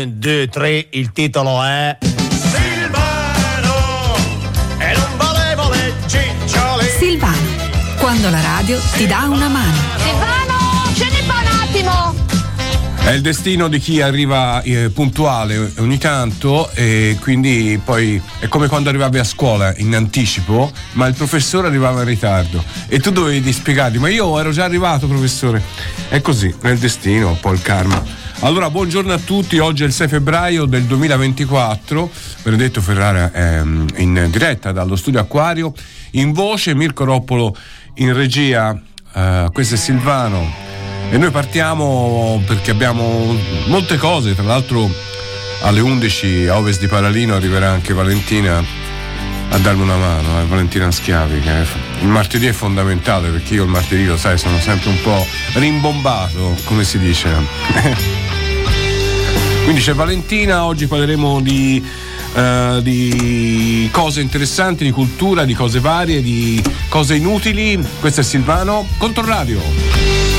[0.00, 1.98] Un, due, tre, il titolo è
[2.30, 3.74] Silvano
[4.78, 6.84] e non volevo le cicciole.
[6.84, 7.36] Silvano,
[7.98, 9.74] quando la radio ti dà una mano.
[9.96, 12.14] Silvano, scendi qua un attimo.
[12.94, 18.68] È il destino di chi arriva eh, puntuale ogni tanto e quindi poi è come
[18.68, 23.52] quando arrivavi a scuola in anticipo, ma il professore arrivava in ritardo e tu dovevi
[23.52, 25.60] spiegargli, ma io ero già arrivato professore.
[26.08, 28.26] È così, è il destino, un po' il karma.
[28.40, 32.08] Allora, buongiorno a tutti, oggi è il 6 febbraio del 2024,
[32.44, 35.72] Benedetto Ferrara è mm, in diretta dallo studio Acquario,
[36.12, 37.56] in voce Mirko Roppolo
[37.94, 38.80] in regia,
[39.12, 40.48] eh, questo è Silvano.
[41.10, 44.88] E noi partiamo perché abbiamo molte cose, tra l'altro
[45.62, 48.62] alle 11 a ovest di Paralino arriverà anche Valentina
[49.50, 51.66] a darmi una mano, eh, Valentina Schiavi, che
[52.02, 56.56] il martedì è fondamentale perché io il martedì lo sai sono sempre un po' rimbombato,
[56.66, 58.26] come si dice.
[59.64, 61.84] Quindi c'è Valentina, oggi parleremo di,
[62.34, 67.78] eh, di cose interessanti, di cultura, di cose varie, di cose inutili.
[68.00, 70.37] Questo è Silvano, Controradio.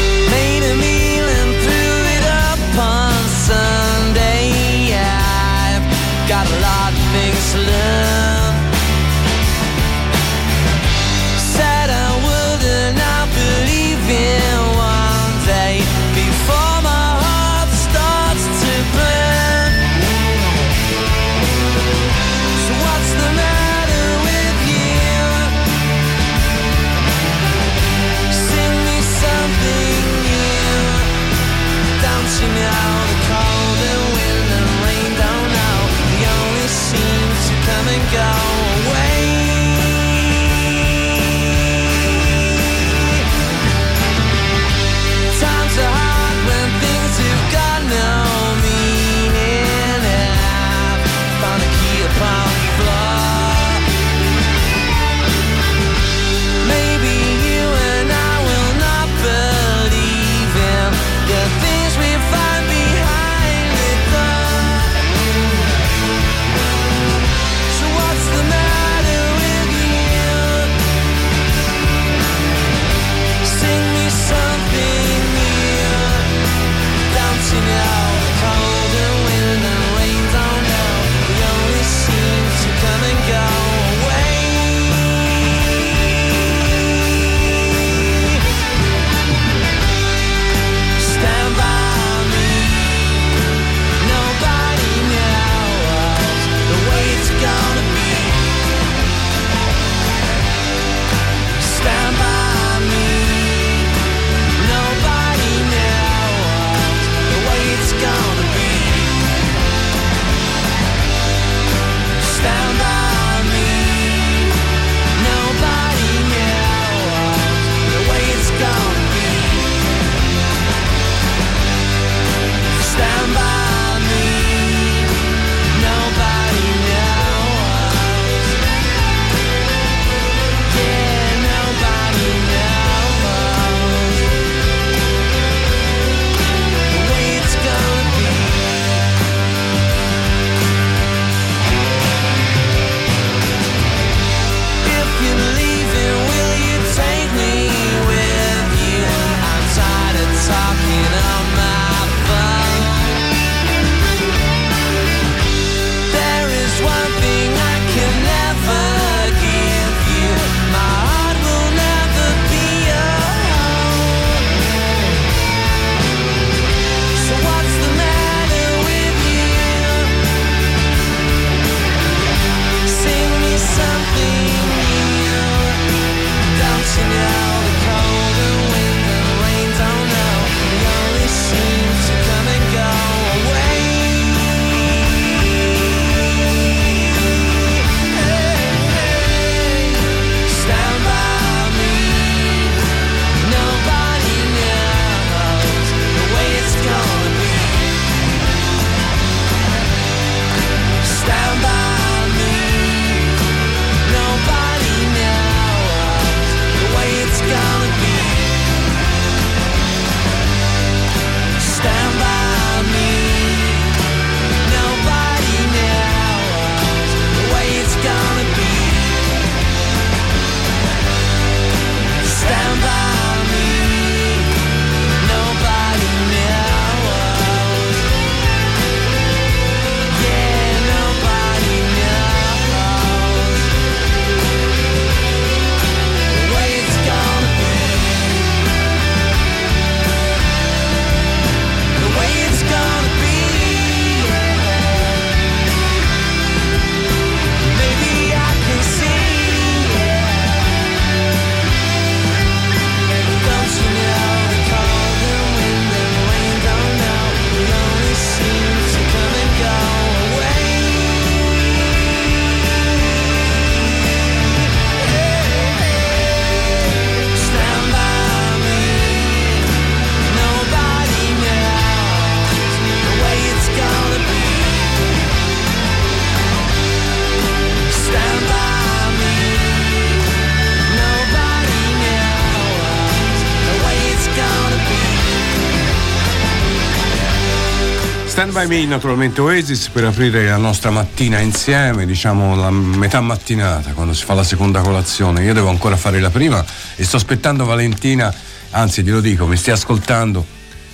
[288.59, 294.13] By me, naturalmente Oasis per aprire la nostra mattina insieme, diciamo la metà mattinata quando
[294.13, 295.43] si fa la seconda colazione.
[295.43, 296.63] Io devo ancora fare la prima
[296.95, 298.33] e sto aspettando Valentina,
[298.71, 300.45] anzi glielo dico, mi stai ascoltando.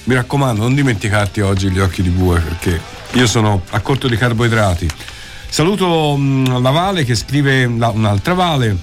[0.03, 2.79] Mi raccomando, non dimenticarti oggi gli occhi di bue perché
[3.13, 4.87] io sono a corto di carboidrati.
[5.49, 8.77] Saluto la Vale che scrive un'altra Vale.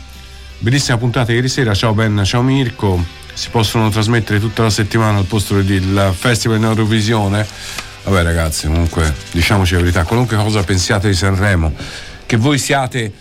[0.59, 3.05] Bellissima puntata ieri sera, ciao Ben, ciao Mirko.
[3.33, 7.91] Si possono trasmettere tutta la settimana al posto del Festival in Eurovisione.
[8.05, 11.73] Vabbè ragazzi, comunque diciamoci la verità, qualunque cosa pensiate di Sanremo,
[12.27, 13.13] che voi siate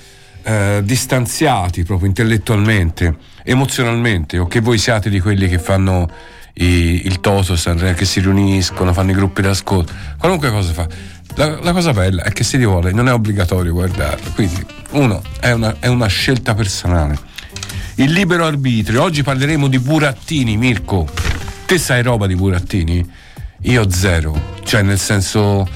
[0.44, 6.10] eh, distanziati proprio intellettualmente, emozionalmente, o che voi siate di quelli che fanno
[6.54, 10.88] i- il Toto Sanremo, che si riuniscono, fanno i gruppi d'ascolto, qualunque cosa fa.
[11.36, 15.22] La, la cosa bella è che se ti vuole non è obbligatorio guardarlo, quindi uno
[15.40, 17.18] è una, è una scelta personale.
[17.96, 21.08] Il libero arbitrio, oggi parleremo di burattini, Mirko.
[21.68, 23.08] Te sai roba di burattini?
[23.64, 25.68] Io zero, cioè nel senso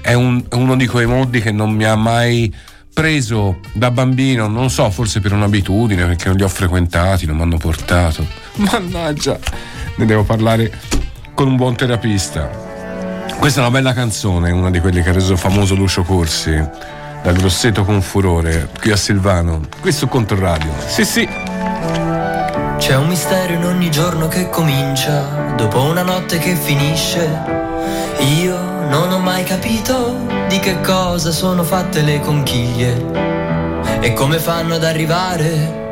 [0.00, 2.52] è, un- uno di quei modi che non mi ha mai
[2.92, 7.42] preso da bambino, non so, forse per un'abitudine, perché non li ho frequentati, non mi
[7.42, 8.26] hanno portato.
[8.56, 9.38] Mannaggia,
[9.96, 10.72] ne devo parlare
[11.34, 12.66] con un buon terapista.
[13.38, 16.50] Questa è una bella canzone, una di quelle che ha reso famoso Lucio Corsi,
[17.22, 20.72] dal Grosseto con furore, qui a Silvano, qui su Controradio.
[20.88, 21.28] Sì, sì.
[22.78, 27.28] C'è un mistero in ogni giorno che comincia, dopo una notte che finisce.
[28.40, 28.56] Io
[28.88, 30.16] non ho mai capito
[30.48, 33.04] di che cosa sono fatte le conchiglie
[34.00, 35.86] e come fanno ad arrivare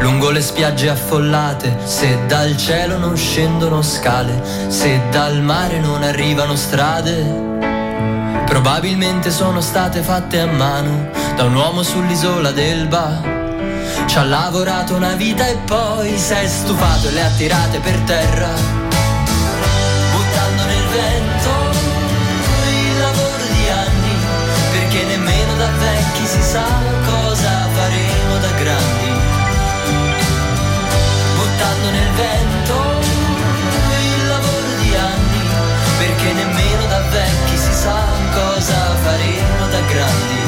[0.00, 6.54] lungo le spiagge affollate, se dal cielo non scendono scale, se dal mare non arrivano
[6.54, 7.46] strade.
[8.46, 13.37] Probabilmente sono state fatte a mano da un uomo sull'isola d'Elba.
[14.08, 17.94] Ci ha lavorato una vita e poi si è stufato e le ha tirate per
[18.06, 18.48] terra,
[20.12, 21.50] buttando nel vento
[22.70, 24.16] il lavoro di anni,
[24.72, 26.64] perché nemmeno da vecchi si sa
[27.04, 29.10] cosa faremo da grandi.
[31.36, 32.74] Buttando nel vento
[34.00, 35.42] il lavoro di anni,
[35.98, 40.47] perché nemmeno da vecchi si sa cosa faremo da grandi.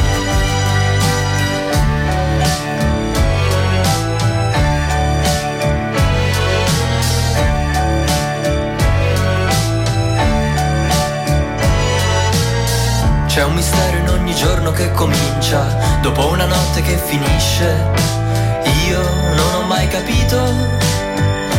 [16.90, 17.92] Che finisce.
[18.88, 19.00] Io
[19.36, 20.42] non ho mai capito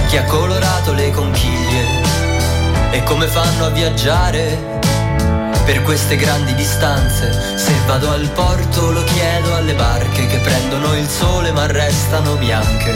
[0.07, 1.85] chi ha colorato le conchiglie
[2.91, 4.79] e come fanno a viaggiare
[5.63, 7.57] per queste grandi distanze.
[7.57, 12.93] Se vado al porto lo chiedo alle barche che prendono il sole ma restano bianche.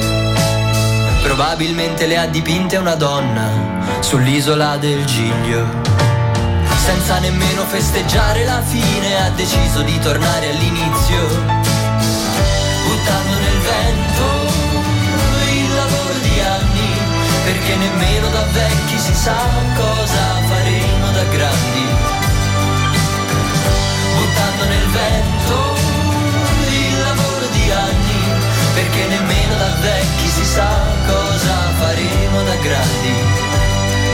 [1.24, 3.50] Probabilmente le ha dipinte una donna
[4.02, 5.66] sull'isola del Giglio.
[6.84, 11.65] Senza nemmeno festeggiare la fine ha deciso di tornare all'inizio,
[17.78, 19.36] nemmeno da vecchi si sa
[19.76, 21.86] cosa faremo da grandi.
[24.16, 25.58] Buttando nel vento
[26.70, 28.22] il lavoro di anni,
[28.74, 30.70] perché nemmeno da vecchi si sa
[31.06, 33.46] cosa faremo da grandi.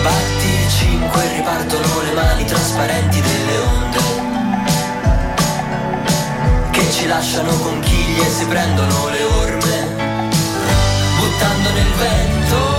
[0.03, 3.99] Batti cinque ripartono le mani trasparenti delle onde
[6.71, 9.87] Che ci lasciano conchiglie e si prendono le orme
[11.19, 12.70] Buttando nel vento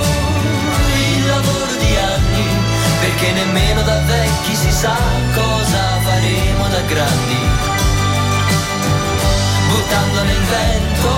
[3.23, 4.97] Perché nemmeno da vecchi si sa
[5.33, 7.37] cosa faremo da grandi
[9.69, 11.11] Buttando nel vento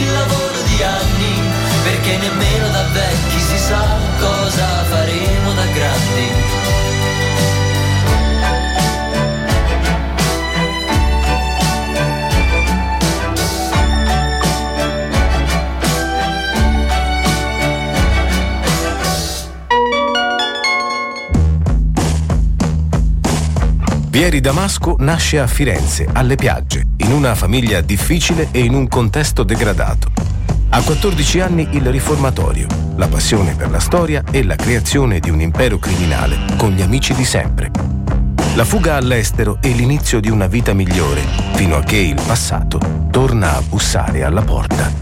[0.00, 1.52] il lavoro di anni
[1.84, 3.84] perché nemmeno da vecchi si sa
[4.18, 6.89] cosa faremo da grandi.
[24.30, 29.42] Pieri Damasco nasce a Firenze, alle piagge, in una famiglia difficile e in un contesto
[29.42, 30.12] degradato.
[30.68, 35.40] A 14 anni il riformatorio, la passione per la storia e la creazione di un
[35.40, 37.72] impero criminale con gli amici di sempre.
[38.54, 41.22] La fuga all'estero e l'inizio di una vita migliore,
[41.54, 42.78] fino a che il passato
[43.10, 44.92] torna a bussare alla porta.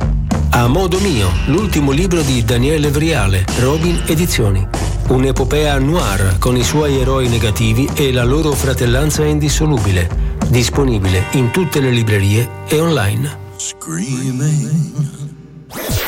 [0.53, 4.88] A modo mio, l'ultimo libro di Daniele Vriale, Robin Edizioni.
[5.09, 10.37] Un'epopea noir con i suoi eroi negativi e la loro fratellanza indissolubile.
[10.49, 13.39] Disponibile in tutte le librerie e online.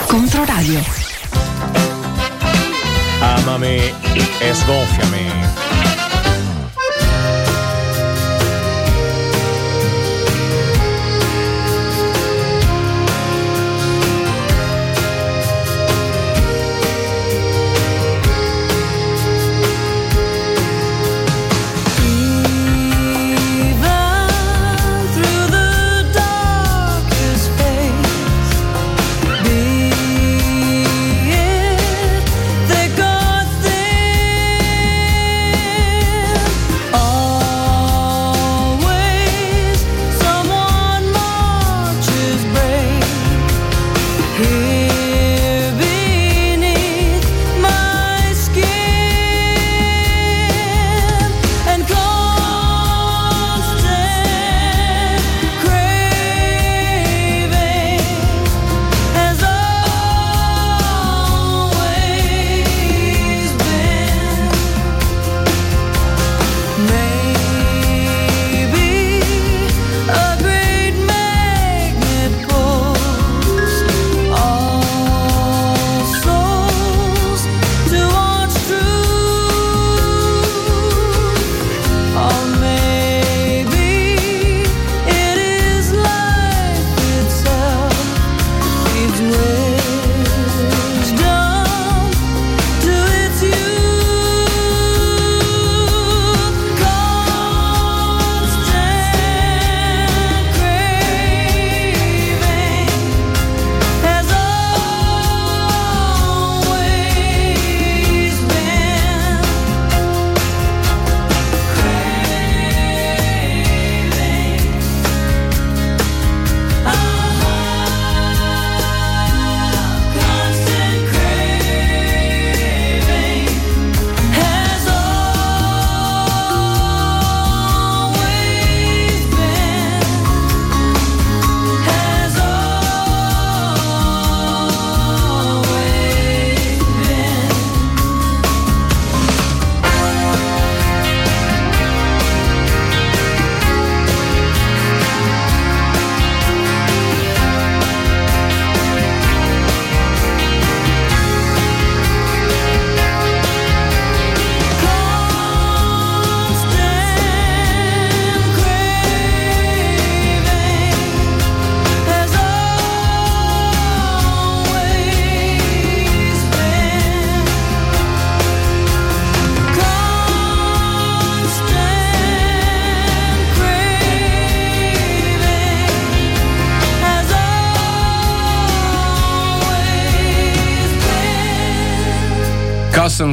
[0.06, 0.80] Controradio.
[3.20, 3.92] Amami
[4.38, 5.49] e sgonfiami.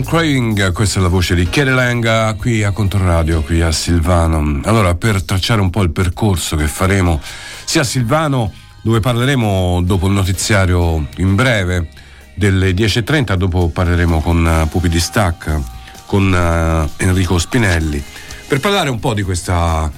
[0.07, 4.61] Craving, questa è la voce di Chiede Lenga qui a Controradio, qui a Silvano.
[4.63, 7.19] Allora, per tracciare un po' il percorso che faremo
[7.65, 11.89] sia a Silvano, dove parleremo dopo il notiziario in breve,
[12.35, 15.59] delle 10.30, dopo parleremo con uh, Pupi di Stack,
[16.05, 18.01] con uh, Enrico Spinelli,
[18.47, 19.91] per parlare un po' di questa,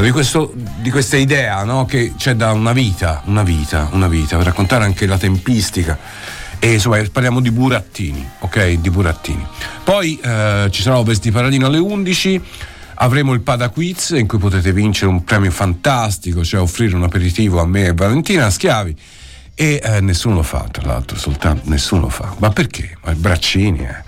[0.00, 1.86] di, questo, di questa idea no?
[1.86, 5.98] che c'è da una vita, una vita, una vita, per raccontare anche la tempistica.
[6.60, 8.72] E insomma parliamo di burattini, ok?
[8.72, 9.46] Di burattini.
[9.84, 12.40] Poi eh, ci sarà Ovest di Paradino alle 11.
[13.00, 17.60] Avremo il Pada Quiz in cui potete vincere un premio fantastico, cioè offrire un aperitivo
[17.60, 18.96] a me e Valentina Schiavi
[19.54, 22.34] e eh, nessuno lo fa, tra l'altro, soltanto nessuno lo fa.
[22.38, 22.96] Ma perché?
[23.04, 24.02] Ma braccini, eh.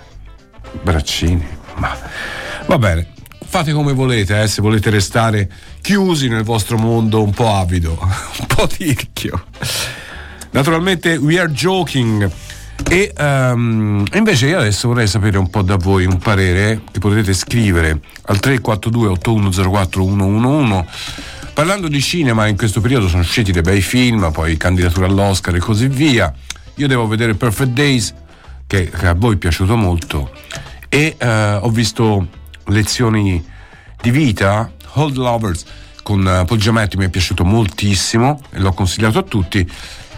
[0.81, 1.45] Braccini.
[1.75, 1.97] Ma
[2.67, 3.07] va bene.
[3.45, 8.45] Fate come volete, eh, se volete restare chiusi nel vostro mondo un po' avido, un
[8.45, 9.45] po' tirchio.
[10.51, 12.29] Naturalmente we are joking.
[12.89, 17.33] E um, invece io adesso vorrei sapere un po' da voi un parere che potete
[17.33, 20.85] scrivere al 342 8104 111
[21.53, 25.59] Parlando di cinema, in questo periodo sono usciti dei bei film, poi candidatura all'Oscar e
[25.59, 26.33] così via.
[26.75, 28.13] Io devo vedere Perfect Days,
[28.65, 30.31] che, che a voi è piaciuto molto,
[30.87, 32.25] e eh, ho visto
[32.67, 33.45] Lezioni
[34.01, 35.65] di vita, Hold Lovers,
[36.03, 39.69] con uh, Paul Giametti, mi è piaciuto moltissimo e l'ho consigliato a tutti.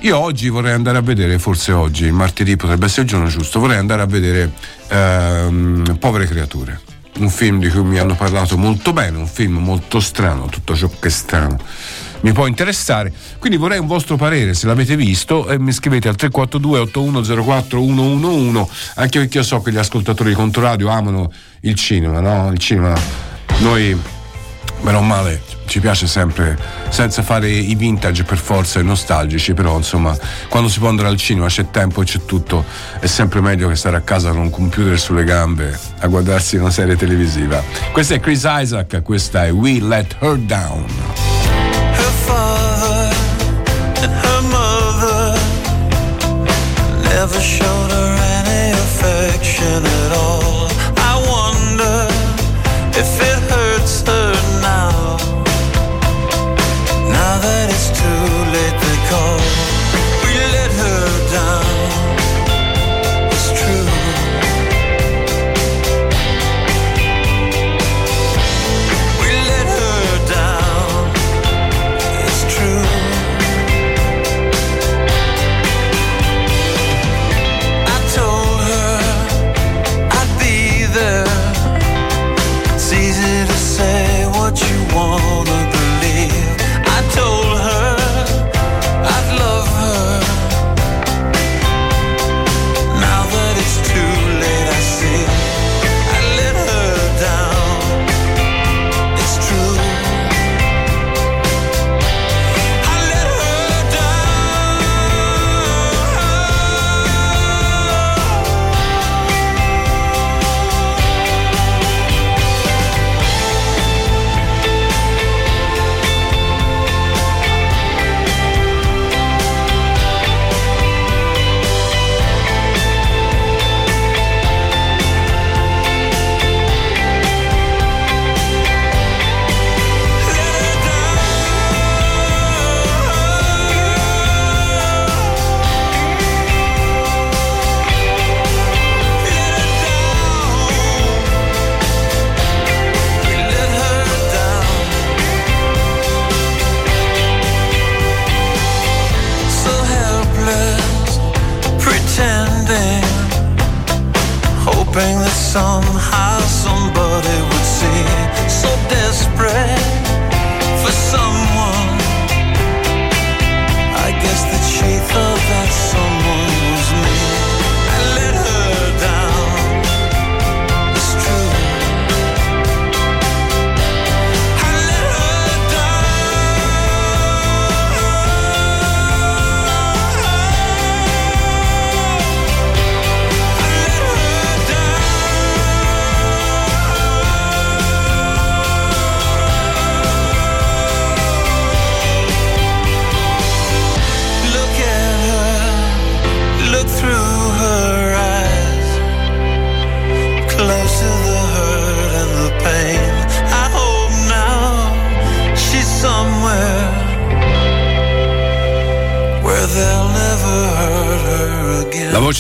[0.03, 3.77] Io oggi vorrei andare a vedere, forse oggi, martedì potrebbe essere il giorno giusto, vorrei
[3.77, 4.51] andare a vedere
[4.89, 6.79] ehm, Povere creature
[7.19, 10.89] un film di cui mi hanno parlato molto bene, un film molto strano, tutto ciò
[10.99, 11.57] che è strano
[12.21, 13.13] mi può interessare.
[13.37, 18.71] Quindi vorrei un vostro parere, se l'avete visto, e mi scrivete al 342 8104 111,
[18.95, 21.31] anche perché io so che gli ascoltatori di Controradio amano
[21.61, 22.49] il cinema, no?
[22.51, 22.93] Il cinema.
[23.59, 23.97] Noi,
[24.81, 25.41] meno male,
[25.73, 26.55] ci piace sempre,
[26.89, 30.15] senza fare i vintage per forza e nostalgici, però insomma,
[30.47, 32.63] quando si può andare al cinema c'è tempo e c'è tutto,
[32.99, 36.69] è sempre meglio che stare a casa con un computer sulle gambe a guardarsi una
[36.69, 37.59] serie televisiva.
[37.91, 40.85] Questa è Chris Isaac, questa è We Let Her Down.
[47.01, 50.67] Never showed her any affection at all.
[50.97, 52.07] I wonder
[52.99, 53.32] if it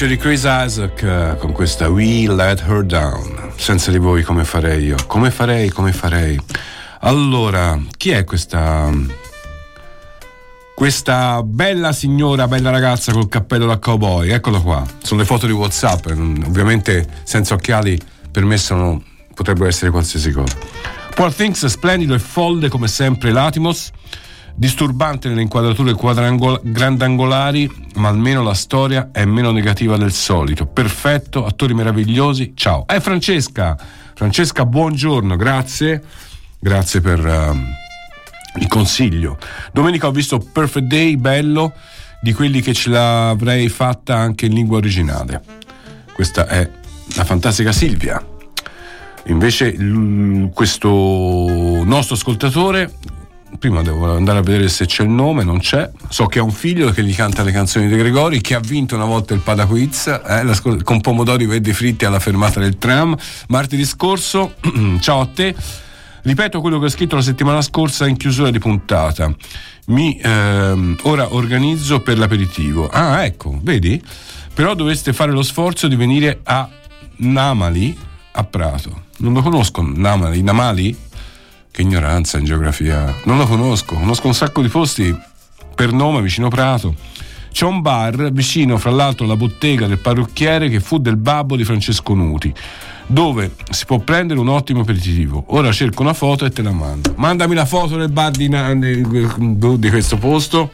[0.07, 3.51] di Chris Isaac eh, con questa We Let Her Down.
[3.55, 4.95] Senza di voi come farei io?
[5.07, 6.39] Come farei, come farei?
[7.01, 8.91] Allora, chi è questa
[10.75, 14.85] questa bella signora, bella ragazza col cappello da cowboy, eccolo qua.
[15.01, 17.97] Sono le foto di WhatsApp, ovviamente senza occhiali
[18.31, 19.01] per me sono,
[19.33, 20.57] potrebbero essere qualsiasi cosa.
[21.13, 23.91] Paul Things splendido e folle come sempre l'Atimos,
[24.55, 30.65] disturbante nelle inquadrature quadrangol- grandangolari, ma almeno la storia è meno negativa del solito.
[30.65, 32.53] Perfetto, attori meravigliosi.
[32.55, 32.85] Ciao.
[32.87, 33.77] È Francesca.
[34.13, 36.01] Francesca, buongiorno, grazie.
[36.59, 39.37] Grazie per uh, il consiglio.
[39.71, 41.73] Domenica ho visto Perfect Day, bello,
[42.21, 45.41] di quelli che ce l'avrei fatta anche in lingua originale.
[46.13, 46.69] Questa è
[47.15, 48.25] la fantastica Silvia.
[49.27, 49.75] Invece
[50.53, 52.93] questo nostro ascoltatore,
[53.57, 55.89] prima devo andare a vedere se c'è il nome, non c'è.
[56.09, 58.95] So che ha un figlio che gli canta le canzoni di Gregori, che ha vinto
[58.95, 63.15] una volta il Pada Quiz eh, scor- con pomodori verdi fritti alla fermata del tram.
[63.47, 64.55] Martedì scorso,
[64.99, 65.55] ciao a te.
[66.21, 69.33] Ripeto quello che ho scritto la settimana scorsa in chiusura di puntata.
[69.87, 72.87] Mi ehm, ora organizzo per l'aperitivo.
[72.87, 74.01] Ah, ecco, vedi?
[74.53, 76.69] Però dovreste fare lo sforzo di venire a
[77.17, 77.97] Namali
[78.31, 79.03] a Prato.
[79.17, 80.97] Non lo conosco, Namali, Namali?
[81.73, 83.15] Che ignoranza in geografia.
[83.23, 85.11] Non lo conosco, conosco un sacco di posti
[85.73, 86.93] per nome vicino Prato.
[87.51, 91.63] C'è un bar vicino, fra l'altro, alla bottega del parrucchiere che fu del babbo di
[91.63, 92.53] Francesco Nuti,
[93.07, 95.45] dove si può prendere un ottimo aperitivo.
[95.47, 97.15] Ora cerco una foto e te la mando.
[97.17, 100.73] Mandami la foto del bar di, di, questo posto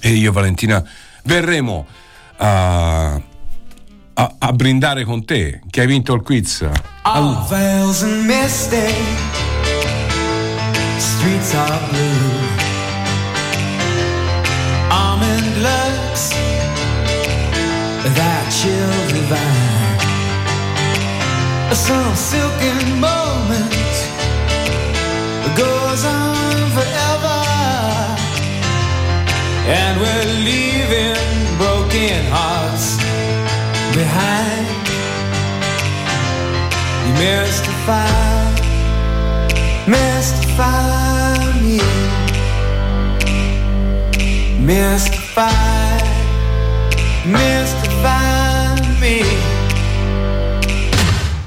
[0.00, 0.82] e io, Valentina,
[1.24, 1.86] verremo
[2.38, 3.20] a,
[4.14, 6.66] a, a brindare con te che hai vinto il quiz.
[7.02, 8.94] All veils and misty,
[11.00, 12.32] streets are blue.
[14.90, 16.30] Almond looks
[18.16, 19.76] that chill divine.
[21.74, 23.94] Some silken moment
[25.56, 27.40] goes on forever,
[29.68, 31.20] and we're leaving
[31.58, 32.96] broken hearts
[33.94, 34.66] behind.
[37.06, 38.35] You mystify,
[39.86, 41.78] mystify me,
[44.60, 46.00] mystify,
[47.24, 49.22] mystify me.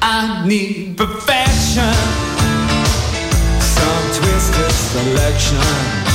[0.01, 1.93] I need perfection,
[3.59, 6.08] some twisted selection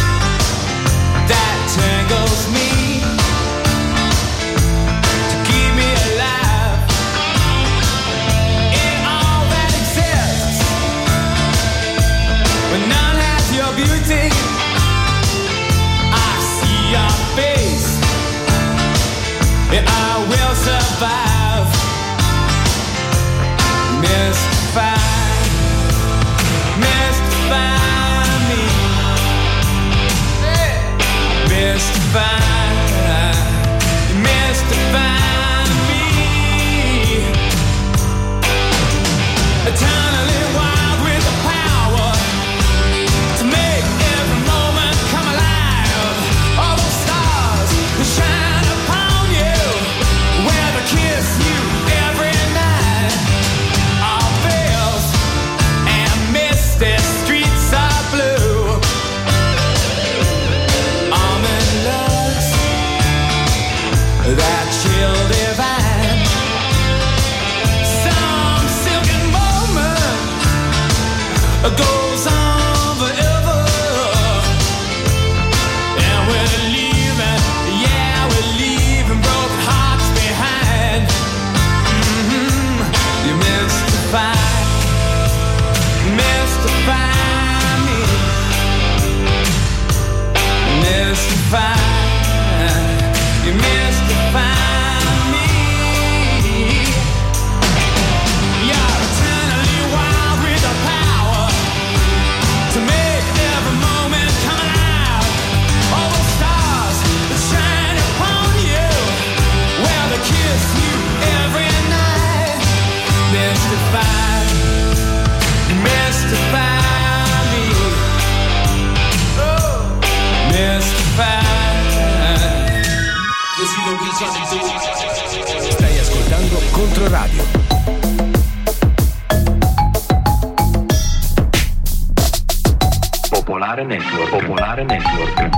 [134.24, 134.30] Network.
[134.30, 135.50] Popolare Network.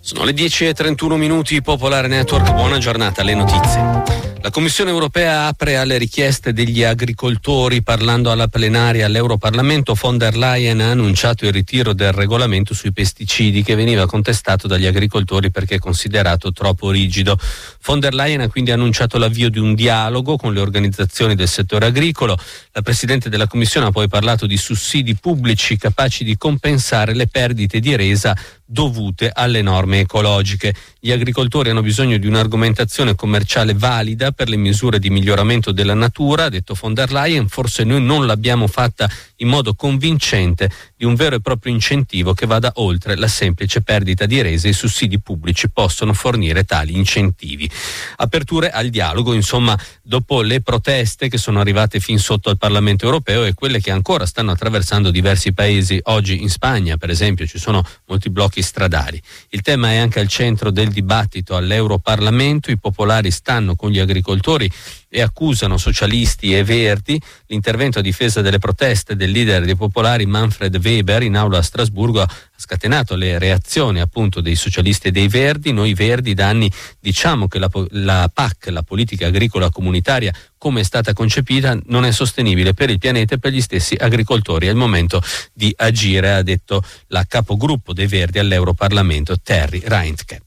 [0.00, 4.31] Sono le 10.31 minuti, Popolare Network, buona giornata, le notizie.
[4.44, 9.94] La Commissione europea apre alle richieste degli agricoltori parlando alla plenaria all'Europarlamento.
[9.94, 14.86] Von der Leyen ha annunciato il ritiro del regolamento sui pesticidi che veniva contestato dagli
[14.86, 17.38] agricoltori perché considerato troppo rigido.
[17.84, 21.86] Von der Leyen ha quindi annunciato l'avvio di un dialogo con le organizzazioni del settore
[21.86, 22.36] agricolo.
[22.74, 27.80] La Presidente della Commissione ha poi parlato di sussidi pubblici capaci di compensare le perdite
[27.80, 30.74] di resa dovute alle norme ecologiche.
[30.98, 36.44] Gli agricoltori hanno bisogno di un'argomentazione commerciale valida per le misure di miglioramento della natura,
[36.44, 39.06] ha detto von der Leyen, forse noi non l'abbiamo fatta
[39.36, 44.24] in modo convincente di un vero e proprio incentivo che vada oltre la semplice perdita
[44.24, 44.68] di rese.
[44.68, 47.70] I sussidi pubblici possono fornire tali incentivi.
[48.16, 53.44] Aperture al dialogo, insomma, dopo le proteste che sono arrivate fin sotto al Parlamento europeo
[53.44, 55.98] e quelle che ancora stanno attraversando diversi paesi.
[56.04, 59.20] Oggi in Spagna, per esempio, ci sono molti blocchi stradali.
[59.48, 62.70] Il tema è anche al centro del dibattito all'Europarlamento.
[62.70, 64.70] I popolari stanno con gli agricoltori
[65.14, 67.20] e accusano socialisti e verdi.
[67.48, 72.22] L'intervento a difesa delle proteste del leader dei popolari Manfred Weber in aula a Strasburgo
[72.22, 75.70] ha scatenato le reazioni appunto dei socialisti e dei verdi.
[75.72, 80.84] Noi verdi da anni diciamo che la, la PAC, la politica agricola comunitaria, come è
[80.84, 84.66] stata concepita, non è sostenibile per il pianeta e per gli stessi agricoltori.
[84.66, 85.22] È il momento
[85.52, 90.40] di agire, ha detto la capogruppo dei Verdi all'Europarlamento, Terry Reintke.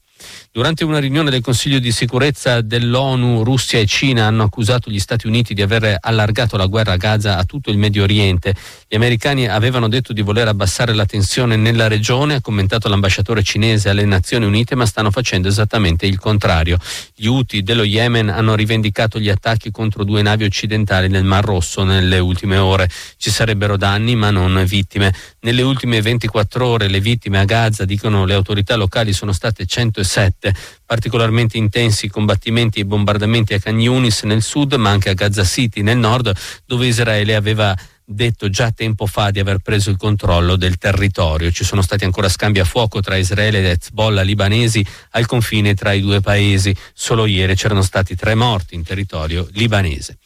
[0.56, 5.26] Durante una riunione del Consiglio di sicurezza dell'ONU, Russia e Cina hanno accusato gli Stati
[5.26, 8.54] Uniti di aver allargato la guerra a Gaza a tutto il Medio Oriente.
[8.88, 13.90] Gli americani avevano detto di voler abbassare la tensione nella regione, ha commentato l'ambasciatore cinese
[13.90, 16.78] alle Nazioni Unite, ma stanno facendo esattamente il contrario.
[17.14, 21.84] Gli Houthi dello Yemen hanno rivendicato gli attacchi contro due navi occidentali nel Mar Rosso
[21.84, 22.88] nelle ultime ore.
[23.18, 25.12] Ci sarebbero danni, ma non vittime.
[25.40, 30.44] Nelle ultime 24 ore le vittime a Gaza, dicono le autorità locali, sono state 107
[30.84, 35.82] particolarmente intensi combattimenti e bombardamenti a Khan Yunis nel sud, ma anche a Gaza City
[35.82, 36.32] nel nord,
[36.64, 37.74] dove Israele aveva
[38.08, 41.50] detto già tempo fa di aver preso il controllo del territorio.
[41.50, 45.92] Ci sono stati ancora scambi a fuoco tra Israele ed Hezbollah libanesi al confine tra
[45.92, 46.74] i due paesi.
[46.94, 50.18] Solo ieri c'erano stati tre morti in territorio libanese.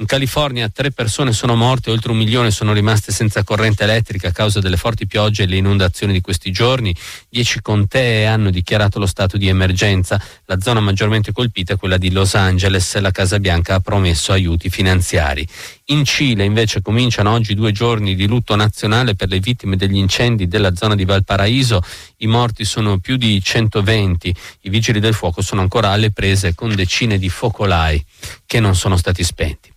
[0.00, 4.32] In California tre persone sono morte, oltre un milione sono rimaste senza corrente elettrica a
[4.32, 6.96] causa delle forti piogge e le inondazioni di questi giorni.
[7.28, 10.18] Dieci contee hanno dichiarato lo stato di emergenza.
[10.46, 12.98] La zona maggiormente colpita è quella di Los Angeles.
[12.98, 15.46] La Casa Bianca ha promesso aiuti finanziari.
[15.88, 20.48] In Cile invece cominciano oggi due giorni di lutto nazionale per le vittime degli incendi
[20.48, 21.82] della zona di Valparaíso.
[22.20, 24.34] I morti sono più di 120.
[24.62, 28.02] I vigili del fuoco sono ancora alle prese con decine di focolai
[28.46, 29.70] che non sono stati spenti.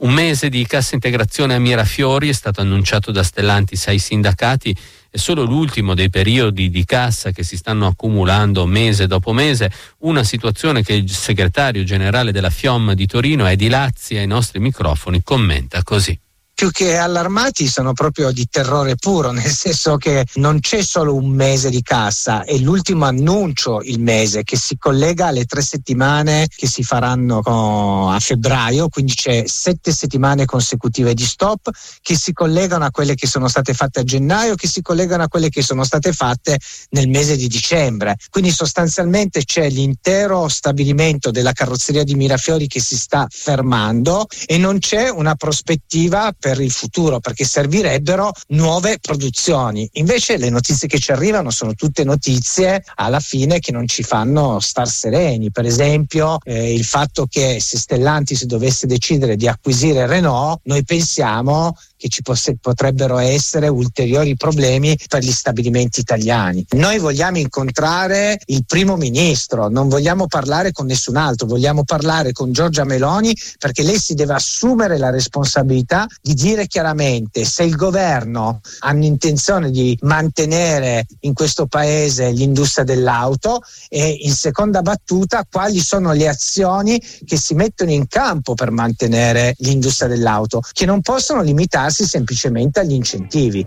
[0.00, 4.74] Un mese di cassa integrazione a Mirafiori è stato annunciato da Stellanti sei sindacati
[5.10, 10.24] è solo l'ultimo dei periodi di cassa che si stanno accumulando mese dopo mese, una
[10.24, 15.82] situazione che il segretario generale della FIOM di Torino, Edi Lazzi, ai nostri microfoni commenta
[15.82, 16.18] così
[16.60, 21.30] più che allarmati sono proprio di terrore puro, nel senso che non c'è solo un
[21.30, 26.66] mese di cassa, è l'ultimo annuncio il mese che si collega alle tre settimane che
[26.66, 31.70] si faranno a febbraio, quindi c'è sette settimane consecutive di stop
[32.02, 35.28] che si collegano a quelle che sono state fatte a gennaio, che si collegano a
[35.28, 36.58] quelle che sono state fatte
[36.90, 38.16] nel mese di dicembre.
[38.28, 44.78] Quindi sostanzialmente c'è l'intero stabilimento della carrozzeria di Mirafiori che si sta fermando e non
[44.78, 49.88] c'è una prospettiva per per il futuro perché servirebbero nuove produzioni.
[49.94, 54.58] Invece le notizie che ci arrivano sono tutte notizie alla fine che non ci fanno
[54.58, 55.52] star sereni.
[55.52, 61.76] Per esempio eh, il fatto che se Stellantis dovesse decidere di acquisire Renault, noi pensiamo
[62.00, 66.64] che ci poss- potrebbero essere ulteriori problemi per gli stabilimenti italiani.
[66.70, 72.52] Noi vogliamo incontrare il primo ministro, non vogliamo parlare con nessun altro, vogliamo parlare con
[72.52, 78.60] Giorgia Meloni perché lei si deve assumere la responsabilità di dire chiaramente se il governo
[78.78, 86.12] ha intenzione di mantenere in questo paese l'industria dell'auto e in seconda battuta quali sono
[86.12, 91.89] le azioni che si mettono in campo per mantenere l'industria dell'auto, che non possono limitarsi
[91.90, 93.66] limitarsi semplicemente agli incentivi.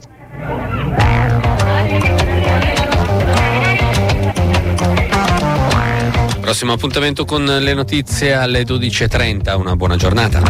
[6.39, 9.57] Prossimo appuntamento con le notizie alle 12.30.
[9.57, 10.41] Una buona giornata.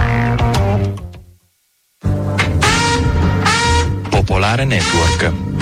[4.09, 5.52] Popolare Network.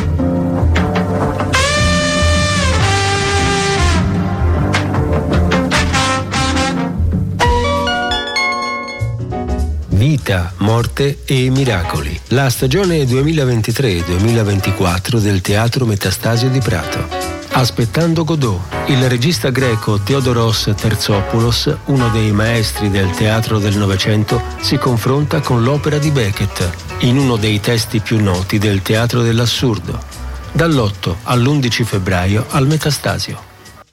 [10.02, 12.20] Vita, morte e miracoli.
[12.30, 17.08] La stagione 2023-2024 del Teatro Metastasio di Prato.
[17.50, 24.78] Aspettando Godot, il regista greco Theodoros Terzopoulos, uno dei maestri del teatro del Novecento, si
[24.78, 26.68] confronta con l'opera di Beckett,
[27.02, 30.00] in uno dei testi più noti del teatro dell'assurdo,
[30.52, 33.51] dall'8 all'11 febbraio al Metastasio.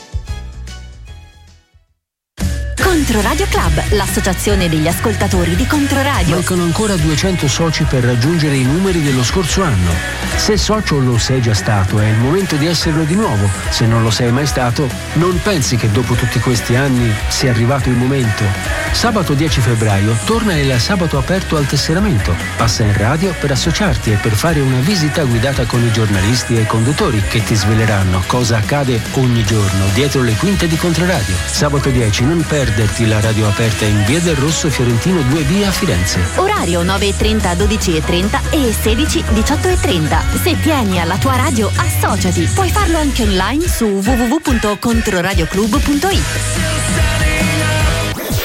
[2.90, 6.34] Controradio Club, l'associazione degli ascoltatori di Controradio.
[6.34, 9.92] Mancano ancora 200 soci per raggiungere i numeri dello scorso anno.
[10.34, 13.48] Se socio lo sei già stato, è il momento di esserlo di nuovo.
[13.68, 17.88] Se non lo sei mai stato, non pensi che dopo tutti questi anni sia arrivato
[17.88, 18.42] il momento.
[18.90, 22.34] Sabato 10 febbraio torna il sabato aperto al tesseramento.
[22.56, 26.62] Passa in radio per associarti e per fare una visita guidata con i giornalisti e
[26.62, 31.36] i conduttori che ti sveleranno cosa accade ogni giorno dietro le quinte di Controradio.
[31.46, 32.44] Sabato 10 non
[32.80, 36.18] perderti la radio aperta in Via del Rosso Fiorentino 2B a Firenze.
[36.36, 40.40] Orario 9.30 12.30 e 16 18.30.
[40.42, 42.48] Se tieni alla tua radio, associati.
[42.54, 46.22] Puoi farlo anche online su www.controradioclub.it.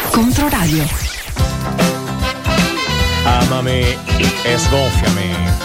[0.10, 0.86] Controradio.
[3.24, 3.98] Amami
[4.44, 5.65] e sgonfiami.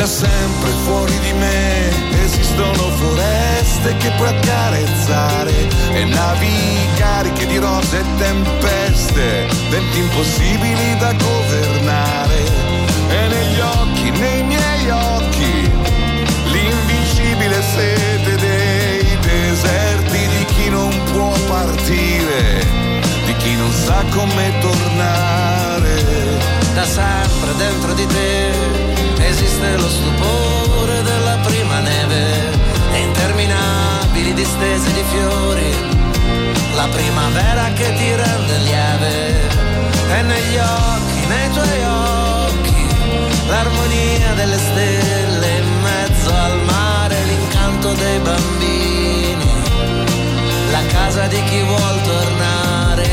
[0.00, 6.48] Da sempre fuori di me esistono foreste che puoi accarezzare e navi
[6.96, 12.38] cariche di rose e tempeste, venti impossibili da governare.
[13.10, 15.70] E negli occhi, nei miei occhi,
[16.50, 22.66] l'invincibile sete dei deserti di chi non può partire,
[23.26, 25.92] di chi non sa come tornare.
[26.72, 28.79] Da sempre dentro di te
[29.30, 32.50] esiste lo stupore della prima neve
[32.92, 35.72] e interminabili distese di fiori,
[36.74, 39.48] la primavera che ti rende lieve
[40.16, 42.86] e negli occhi, nei tuoi occhi,
[43.46, 49.50] l'armonia delle stelle in mezzo al mare, l'incanto dei bambini,
[50.72, 53.08] la casa di chi vuol tornare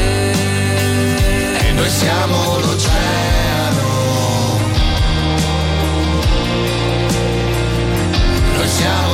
[1.60, 3.47] e noi siamo l'oceano.
[8.80, 9.07] Noi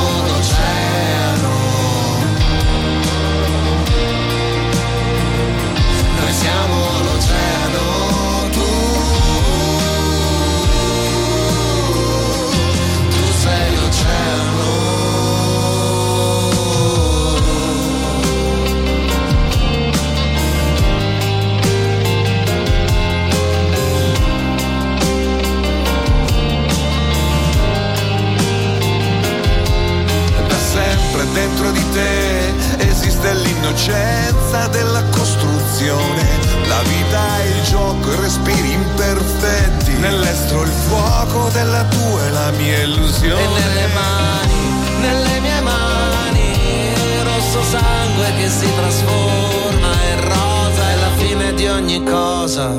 [31.34, 36.22] dentro di te esiste l'innocenza della costruzione.
[36.66, 39.92] La vita è il gioco, i respiri imperfetti.
[39.98, 43.42] Nell'estro il fuoco della tua e la mia illusione.
[43.42, 46.92] E nelle mani, nelle mie mani,
[47.24, 52.70] rosso sangue che si trasforma in rosa è la fine di ogni cosa.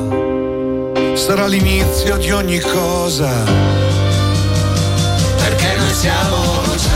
[1.13, 3.31] Sarà l'inizio di ogni cosa.
[5.37, 6.94] Perché noi siamo l'oceano.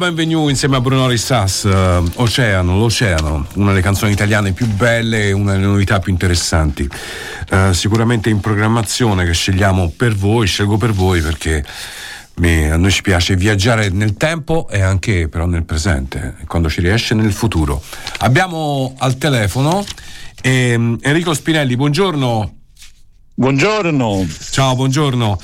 [0.00, 5.32] Benvenu insieme a Bruno Rissas, eh, Oceano, l'Oceano, una delle canzoni italiane più belle e
[5.32, 6.88] una delle novità più interessanti.
[7.50, 11.62] Eh, sicuramente in programmazione che scegliamo per voi, scelgo per voi perché
[12.36, 16.80] mi- a noi ci piace viaggiare nel tempo e anche però nel presente, quando ci
[16.80, 17.82] riesce nel futuro.
[18.20, 19.84] Abbiamo al telefono
[20.40, 22.54] ehm, Enrico Spinelli, buongiorno.
[23.34, 24.26] Buongiorno.
[24.50, 25.38] Ciao, buongiorno.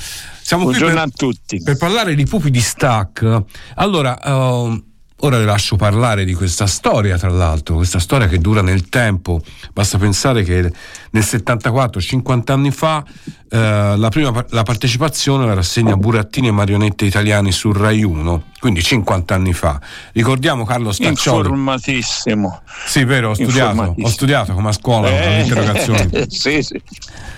[0.47, 1.61] Siamo Buongiorno qui per, a tutti.
[1.61, 3.43] per parlare di pupi di stack.
[3.75, 4.85] Allora, ehm,
[5.17, 9.43] ora le lascio parlare di questa storia, tra l'altro, questa storia che dura nel tempo.
[9.73, 10.73] Basta pensare che
[11.17, 13.03] nel 74, 50 anni fa,
[13.49, 18.83] eh, la prima la partecipazione alla rassegna Burattini e marionette italiani su Rai 1, quindi
[18.83, 19.81] 50 anni fa.
[20.13, 21.39] Ricordiamo Carlo Staccioli.
[21.49, 22.61] Informatissimo.
[22.85, 26.11] Sì, vero, ho studiato, ho studiato come a scuola Eh, interrogazioni.
[26.29, 26.81] sì, sì.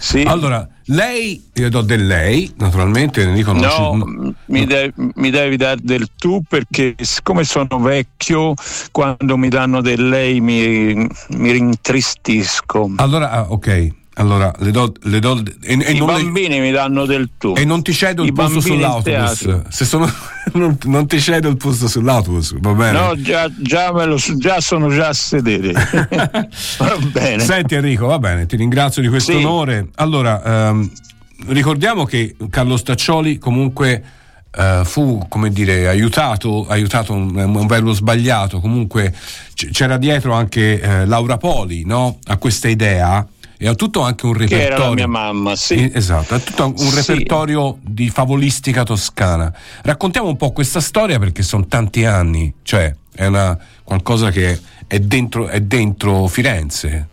[0.00, 0.22] Sì.
[0.22, 5.56] Allora, lei, io do del lei, naturalmente, Enrico non No, ci- mi, devi, mi devi
[5.56, 8.54] dare del tu perché siccome sono vecchio,
[8.92, 12.92] quando mi danno del lei mi, mi rintristisco.
[12.96, 13.96] Allora, ah, ok.
[14.14, 17.54] Allora, le do, le do e, e I le- bambini mi danno del tu.
[17.56, 19.60] e non ti cedo il I posto sull'autobus.
[19.68, 20.10] Se sono,
[20.54, 22.98] non, non ti cedo il posto sull'autobus, va bene?
[22.98, 25.70] No, già, già, me lo, già sono già a sedere.
[26.78, 27.44] Va bene.
[27.44, 29.38] Senti Enrico, va bene, ti ringrazio di questo Sì.
[29.38, 29.90] onore.
[29.94, 30.90] Allora, ehm,
[31.50, 34.02] ricordiamo che Carlo Staccioli comunque
[34.50, 39.14] eh, fu, come dire, aiutato, aiutato un, un verbo sbagliato, comunque
[39.54, 42.18] c- c'era dietro anche eh, Laura Poli, no?
[42.26, 43.24] A questa idea
[43.58, 44.74] e ha tutto anche un Che repertorio.
[44.76, 45.74] era la mia mamma, sì.
[45.74, 46.94] Eh, Esatto, ha tutto un Sì.
[46.94, 49.52] repertorio di favolistica toscana.
[49.82, 54.98] Raccontiamo un po' questa storia perché sono tanti anni, cioè è una, qualcosa che è
[55.00, 57.08] dentro, è dentro Firenze.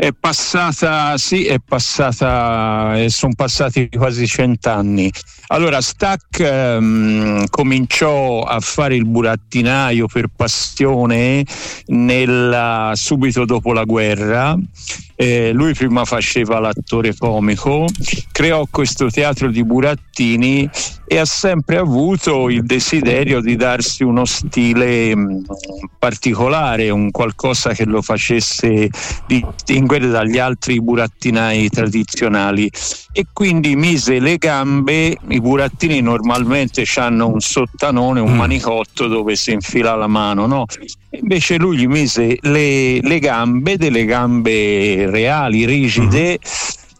[0.00, 5.12] È passata, sì, è passata, e sono passati quasi cent'anni.
[5.48, 11.44] Allora, Stack ehm, cominciò a fare il burattinaio per passione
[11.88, 14.56] nella- subito dopo la guerra.
[15.20, 17.84] Eh, lui prima faceva l'attore comico,
[18.32, 20.66] creò questo teatro di burattini
[21.06, 25.42] e ha sempre avuto il desiderio di darsi uno stile mh,
[25.98, 28.88] particolare, un qualcosa che lo facesse
[29.26, 32.70] distinguere dagli altri burattinai tradizionali
[33.12, 39.52] e quindi mise le gambe, i burattini normalmente hanno un sottanone, un manicotto dove si
[39.52, 40.64] infila la mano, no?
[41.12, 46.38] Invece lui gli mise le, le gambe, delle gambe reali, rigide,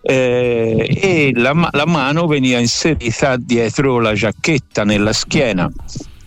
[0.02, 5.70] eh, e la, la mano veniva inserita dietro la giacchetta, nella schiena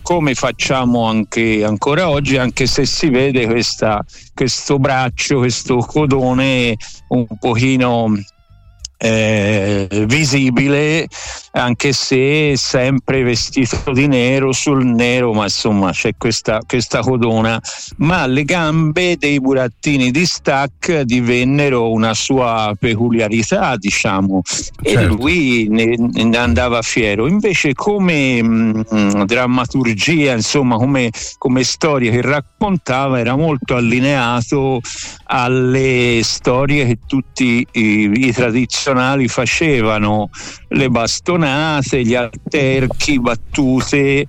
[0.04, 4.04] come facciamo anche ancora oggi, anche se si vede questa-
[4.34, 6.76] questo braccio, questo codone
[7.08, 8.12] un pochino
[9.04, 11.06] eh, visibile,
[11.52, 17.60] anche se sempre vestito di nero sul nero, ma insomma c'è questa, questa codona.
[17.98, 24.40] Ma le gambe dei burattini di Stack divennero una sua peculiarità, diciamo,
[24.82, 25.14] e Certo.
[25.16, 27.26] lui ne, ne andava fiero.
[27.26, 34.80] Invece, come mh, drammaturgia, insomma, come, come storia che raccontava, era molto allineato
[35.26, 38.92] alle storie che tutti i, i tradizionali
[39.28, 40.30] facevano,
[40.68, 44.26] le bastonate, gli alterchi, battute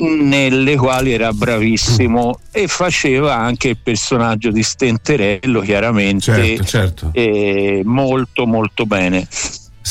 [0.00, 7.10] nelle quali era bravissimo e faceva anche il personaggio di Stenterello chiaramente Certo, certo.
[7.12, 9.28] eh, molto molto bene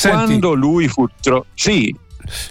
[0.02, 0.90] quando lui
[1.20, 1.94] tro- sì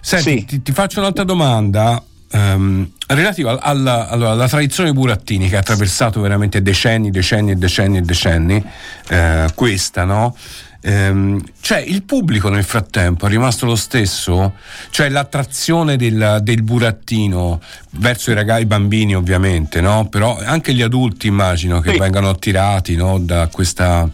[0.02, 2.02] Senti, ti, ti faccio un'altra domanda.
[2.32, 7.56] ehm, relativa al- alla, allora, alla tradizione Burattini che ha attraversato veramente decenni, decenni e
[7.56, 8.64] decenni e decenni,
[9.10, 10.36] eh, questa, no?
[10.82, 14.54] Ehm, cioè il pubblico nel frattempo è rimasto lo stesso?
[14.90, 17.62] Cioè l'attrazione del, del burattino
[17.92, 20.08] verso i ragazzi, i bambini ovviamente, no?
[20.08, 23.20] Però anche gli adulti immagino che vengano attirati no?
[23.20, 24.10] da questa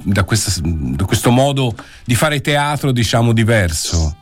[0.00, 4.16] da, questa- da questo modo di fare teatro diciamo diverso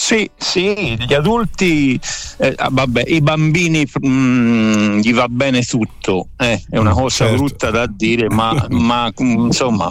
[0.00, 2.00] Sì, sì, gli adulti,
[2.38, 7.36] eh, ah, vabbè, i bambini mm, gli va bene tutto, eh, è una cosa certo.
[7.36, 9.90] brutta da dire, ma, ma, mm, insomma,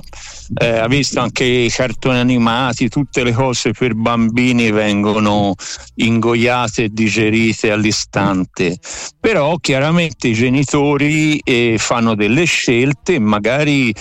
[0.60, 5.54] eh, ha visto anche i cartoni animati, tutte le cose per bambini vengono
[5.94, 8.80] ingoiate e digerite all'istante,
[9.20, 13.94] però chiaramente i genitori eh, fanno delle scelte magari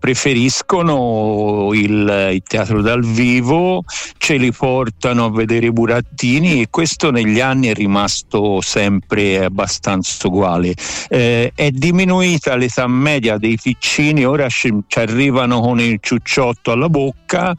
[0.00, 3.84] preferiscono il, il teatro dal vivo,
[4.16, 10.26] ce li portano a vedere i burattini e questo negli anni è rimasto sempre abbastanza
[10.26, 10.74] uguale.
[11.08, 16.88] Eh, è diminuita l'età media dei piccini, ora ci, ci arrivano con il ciucciotto alla
[16.88, 17.54] bocca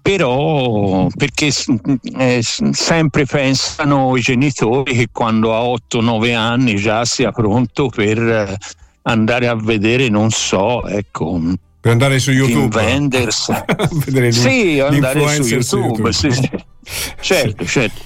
[0.00, 1.52] però perché
[2.16, 8.56] eh, sempre pensano i genitori che quando ha 8-9 anni già sia pronto per
[9.08, 11.40] andare a vedere, non so, ecco,
[11.80, 12.78] per andare su YouTube.
[14.04, 16.10] Vedere sì, andare su l'influencer su YouTube.
[16.10, 16.12] YouTube.
[16.12, 16.50] sì, sì.
[17.20, 18.00] Certo, certo.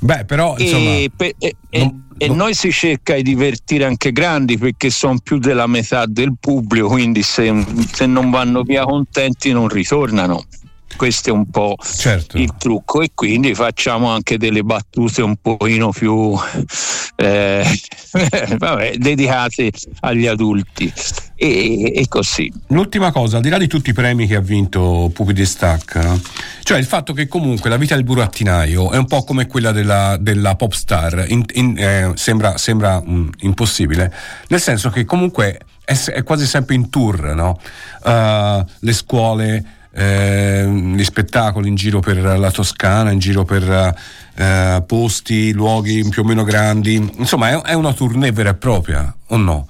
[0.00, 0.90] Beh, però insomma.
[0.90, 5.18] E, pe- e- non- e non- noi si cerca di divertire anche grandi perché sono
[5.22, 7.52] più della metà del pubblico, quindi se,
[7.92, 10.44] se non vanno via contenti non ritornano.
[10.96, 12.38] Questo è un po' Certo.
[12.38, 16.36] il trucco e quindi facciamo anche delle battute un pochino più
[17.16, 17.64] eh,
[18.58, 19.70] vabbè, dedicate
[20.00, 20.92] agli adulti
[21.34, 22.52] e, e così.
[22.68, 25.94] L'ultima cosa, al di là di tutti i premi che ha vinto Pupi di Stack,
[25.96, 26.20] no?
[26.62, 30.16] cioè il fatto che comunque la vita del burattinaio è un po' come quella della,
[30.18, 34.12] della pop star, in- in- eh, sembra, sembra, mm, impossibile,
[34.48, 37.58] nel senso che comunque è, è quasi sempre in tour, no?
[38.04, 39.64] Uh, le scuole,
[39.98, 43.94] eh, gli spettacoli in giro per la Toscana, in giro per
[44.36, 49.12] eh, posti, luoghi più o meno grandi, insomma è, è una tournée vera e propria,
[49.26, 49.66] o no?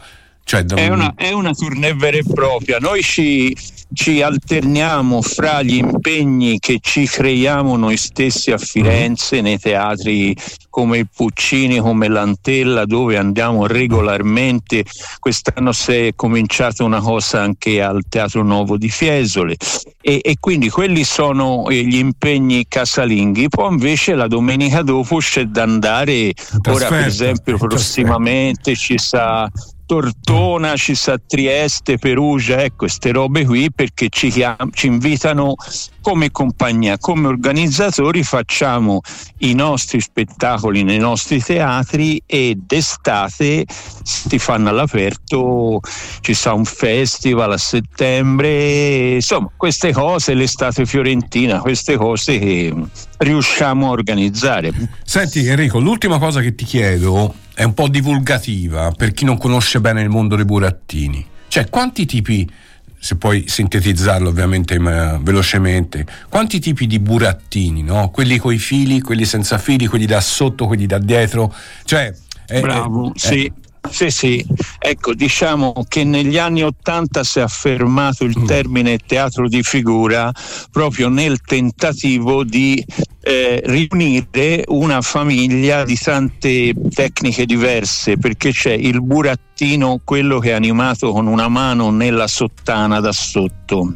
[0.49, 2.79] Cioè, da È un- una, è una tournée vera e propria.
[2.79, 3.55] Noi ci,
[3.93, 10.35] ci alterniamo fra gli impegni che ci creiamo noi stessi a Firenze, nei teatri
[10.71, 14.85] come il Puccini, come l'Antella, dove andiamo regolarmente.
[15.19, 19.55] Quest'anno si è cominciata una cosa anche al Teatro Nuovo di Fiesole.
[20.01, 23.51] E, e quindi quelli sono eh, gli impegni casalinghi.
[23.51, 26.33] Poi invece la domenica dopo c'è da andare,
[26.71, 29.47] ora per esempio in prossimamente ci sa
[29.89, 35.55] Tortona, ci sa Trieste, Perugia, ecco queste robe qui perché ci, chiam- ci invitano
[36.03, 39.01] come compagnia, come organizzatori facciamo
[39.39, 43.65] i nostri spettacoli nei nostri teatri e d'estate
[44.03, 45.81] si fanno all'aperto,
[46.21, 52.75] ci sa un festival a settembre, insomma queste cose, l'estate fiorentina, queste cose che
[53.17, 54.71] riusciamo a organizzare.
[55.03, 59.81] Senti Enrico, l'ultima cosa che ti chiedo è un po' divulgativa per chi non conosce
[59.81, 61.27] bene il mondo dei burattini.
[61.49, 62.49] Cioè, quanti tipi,
[62.97, 68.11] se puoi sintetizzarlo ovviamente ma, velocemente, quanti tipi di burattini, no?
[68.11, 71.53] Quelli coi fili, quelli senza fili, quelli da sotto, quelli da dietro?
[71.83, 72.15] Cioè,
[72.47, 73.53] è- Bravo, è- sì.
[73.91, 74.45] Sì, sì,
[74.79, 80.31] ecco, diciamo che negli anni Ottanta si è affermato il termine teatro di figura
[80.71, 82.85] proprio nel tentativo di
[83.23, 90.55] eh, riunire una famiglia di tante tecniche diverse, perché c'è il burattino, quello che è
[90.55, 93.95] animato con una mano nella sottana da sotto.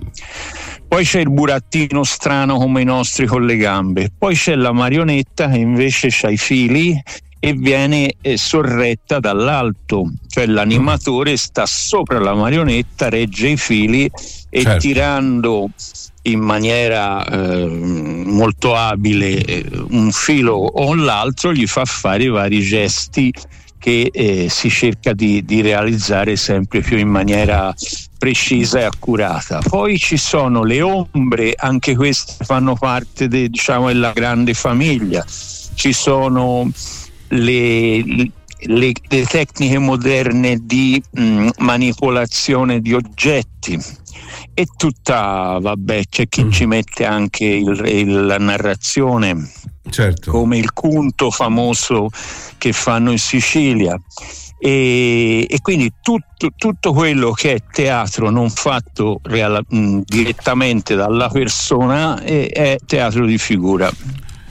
[0.89, 5.49] Poi c'è il burattino strano come i nostri con le gambe, poi c'è la marionetta
[5.49, 7.01] che invece ha i fili
[7.45, 14.09] e viene eh, sorretta dall'alto, cioè l'animatore sta sopra la marionetta, regge i fili
[14.49, 14.79] e Certo.
[14.79, 15.69] tirando
[16.23, 22.61] in maniera eh, molto abile eh, un filo o l'altro gli fa fare i vari
[22.61, 23.33] gesti
[23.77, 27.75] che eh, si cerca di, di realizzare sempre più in maniera
[28.17, 29.59] precisa e accurata.
[29.69, 35.25] Poi ci sono le ombre, anche queste fanno parte de- diciamo, della grande famiglia.
[35.75, 36.71] Ci sono
[37.33, 43.79] le, le- le tecniche moderne di mh, manipolazione di oggetti
[44.55, 49.51] e tutta, vabbè, c'è chi ci mette anche il- il- la narrazione
[49.91, 50.31] certo.
[50.31, 52.09] come il cunto famoso
[52.59, 53.99] che fanno in Sicilia.
[54.65, 61.29] E, e quindi tutto, tutto quello che è teatro non fatto reala- mh, direttamente dalla
[61.29, 63.91] persona è, è teatro di figura.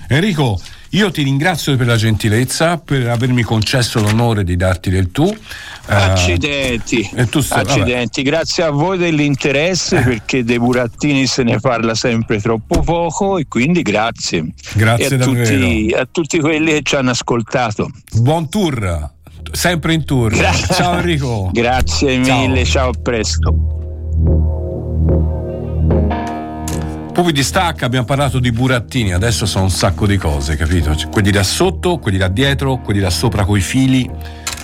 [0.09, 0.59] Enrico,
[0.93, 5.25] io ti ringrazio per la gentilezza, per avermi concesso l'onore di darti del tu.
[5.25, 7.61] Eh, Accidenti, e tu vabbè.
[7.69, 13.45] accidenti, grazie a voi dell'interesse perché dei burattini se ne parla sempre troppo poco e
[13.47, 14.47] quindi grazie.
[14.73, 17.89] Grazie a tutti, a tutti quelli che ci hanno ascoltato.
[18.17, 19.09] Buon tour,
[19.51, 20.35] sempre in tour.
[20.35, 20.75] Grazie.
[20.75, 21.49] Ciao Enrico.
[21.53, 22.39] Grazie Ciao.
[22.47, 24.69] mille, ciao, a presto.
[27.14, 30.95] Pupi di stacca, abbiamo parlato di burattini, adesso sono un sacco di cose, capito?
[30.95, 34.09] Cioè, quelli da sotto, quelli da dietro, quelli da sopra coi fili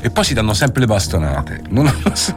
[0.01, 1.61] e poi si danno sempre le bastonate.
[1.69, 2.35] Non lo so.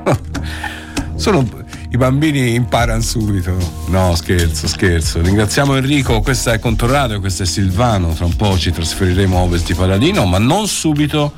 [1.15, 1.47] Sono
[1.91, 3.57] i bambini imparano subito.
[3.87, 5.23] No, scherzo, scherzo.
[5.23, 9.67] Ringraziamo Enrico, questa è Controradio, questo è Silvano, tra un po' ci trasferiremo a Ovest
[9.67, 11.33] di Paladino, ma non subito,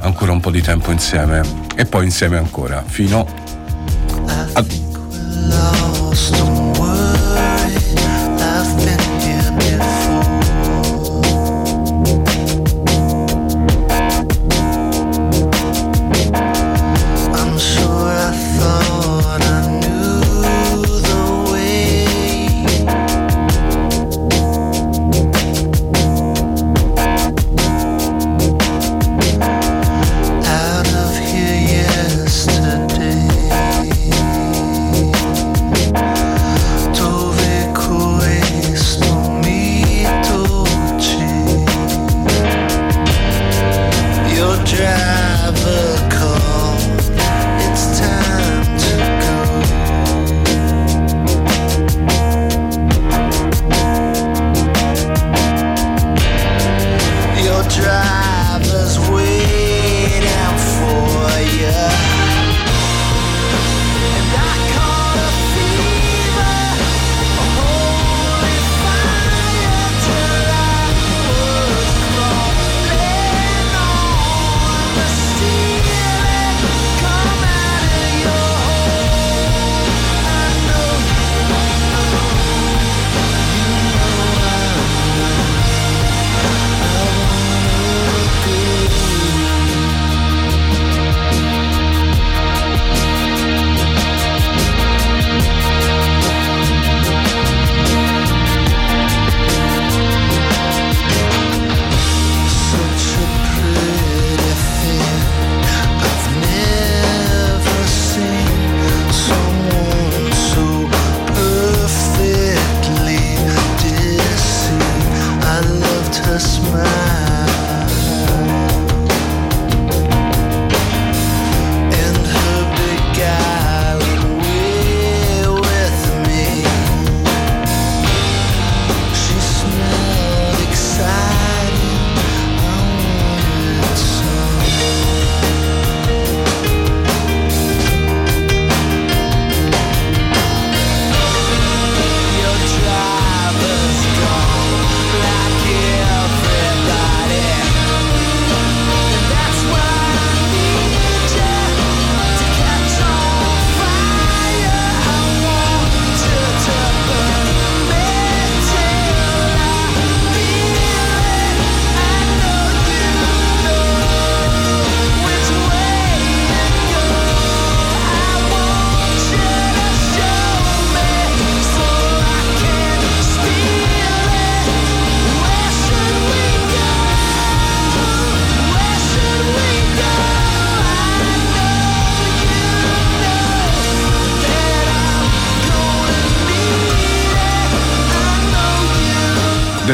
[0.00, 1.40] ancora un po' di tempo insieme
[1.74, 3.26] e poi insieme ancora fino
[4.52, 4.64] a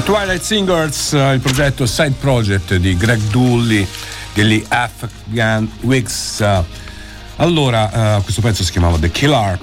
[0.08, 3.86] Twilight Singers, eh, il progetto Side Project di Greg Dully
[4.32, 6.42] degli Afghan Wigs.
[7.36, 9.58] Allora, eh, questo pezzo si chiamava The Killer.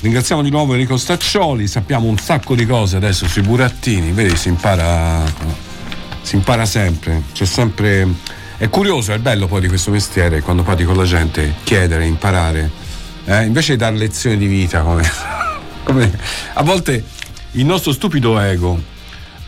[0.00, 4.48] Ringraziamo di nuovo Enrico Staccioli, sappiamo un sacco di cose adesso sui burattini, vedi, si
[4.48, 5.24] impara,
[6.20, 8.06] si impara sempre, c'è sempre...
[8.58, 12.70] È curioso, è bello poi di questo mestiere quando parli con la gente, chiedere, imparare,
[13.24, 13.44] eh?
[13.44, 15.10] invece di dare lezioni di vita come,
[15.84, 16.18] come
[16.52, 17.02] a volte
[17.52, 18.98] il nostro stupido ego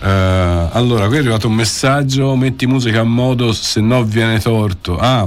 [0.03, 4.98] allora, qui è arrivato un messaggio: metti musica a modo, se no viene torto.
[4.98, 5.24] Ah,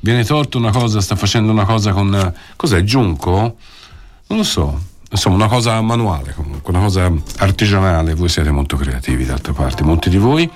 [0.00, 2.32] viene torto una cosa, sta facendo una cosa con.
[2.56, 2.82] Cos'è?
[2.82, 3.56] Giunco?
[4.28, 4.90] Non lo so.
[5.10, 8.14] Insomma, una cosa manuale comunque, una cosa artigianale.
[8.14, 10.48] Voi siete molto creativi, d'altra parte, molti di voi.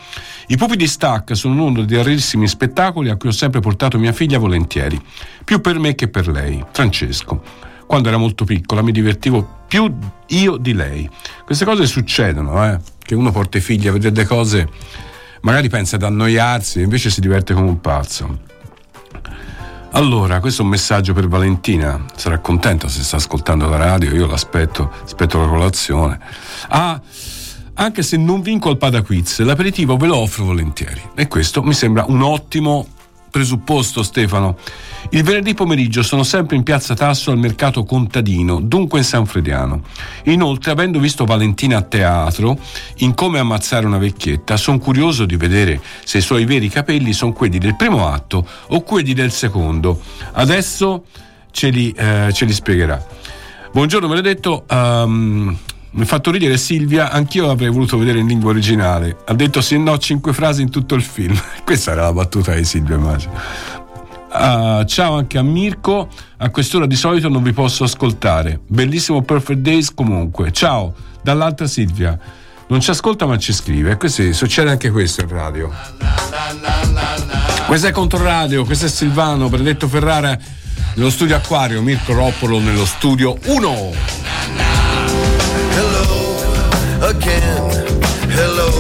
[0.49, 4.13] I pupi di Stack sono uno dei rarissimi spettacoli a cui ho sempre portato mia
[4.13, 4.99] figlia volentieri,
[5.45, 7.43] più per me che per lei, Francesco.
[7.87, 9.93] Quando era molto piccola mi divertivo più
[10.29, 11.09] io di lei.
[11.45, 12.79] Queste cose succedono, eh?
[12.99, 14.69] che uno porta i figli a vedere delle cose,
[15.43, 18.55] magari pensa ad annoiarsi, invece si diverte come un pazzo.
[19.93, 24.27] Allora, questo è un messaggio per Valentina, sarà contenta se sta ascoltando la radio, io
[24.27, 26.19] l'aspetto, aspetto la colazione.
[26.69, 27.01] Ah,
[27.75, 32.05] anche se non vinco al Padaquiz, l'aperitivo ve lo offro volentieri e questo mi sembra
[32.09, 32.89] un ottimo
[33.31, 34.57] presupposto Stefano.
[35.11, 39.83] Il venerdì pomeriggio sono sempre in piazza Tasso al mercato contadino, dunque in San Frediano.
[40.25, 42.59] Inoltre, avendo visto Valentina a teatro,
[42.99, 47.33] in Come ammazzare una vecchietta, sono curioso di vedere se i suoi veri capelli sono
[47.33, 50.01] quelli del primo atto o quelli del secondo.
[50.33, 51.05] Adesso
[51.51, 53.05] ce li, eh, ce li spiegherà.
[53.73, 54.65] Buongiorno, maledetto.
[54.71, 55.57] Um,
[55.97, 59.17] mi ha fatto ridere Silvia, anch'io l'avrei voluto vedere in lingua originale.
[59.25, 61.35] Ha detto se no cinque frasi in tutto il film.
[61.65, 63.33] Questa era la battuta di Silvia, immagino.
[64.31, 68.61] Uh, ciao anche a Mirko, a quest'ora di solito non vi posso ascoltare.
[68.67, 70.53] Bellissimo Perfect Days comunque.
[70.53, 70.93] Ciao,
[71.23, 72.19] dall'altra Silvia.
[72.69, 73.97] Non ci ascolta ma ci scrive.
[73.97, 75.73] Così succede anche questo in radio.
[77.67, 80.39] Questo è Controradio, questo è Silvano, Benedetto Ferrara
[80.95, 84.66] nello studio Acquario, Mirko Roppolo nello studio 1.
[87.03, 87.63] Again.
[88.33, 88.71] Hello.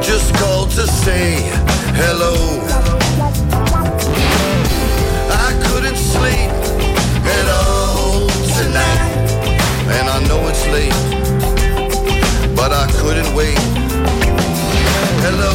[0.00, 1.36] Just called to say
[1.94, 2.34] hello.
[5.30, 6.50] I couldn't sleep
[7.38, 8.28] at all
[8.58, 9.14] tonight.
[9.96, 10.94] And I know it's late,
[12.54, 13.58] but I couldn't wait.
[15.24, 15.54] Hello,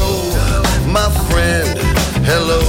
[0.87, 1.79] my friend.
[2.25, 2.61] Hello.